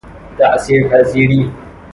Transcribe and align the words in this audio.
تأثیر 0.37 0.87
پذیری 0.89 1.51